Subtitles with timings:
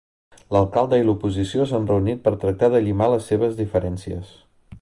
[0.55, 4.35] L'alcalde i l'oposició s'han reunit per tractar de llimar les seves diferències.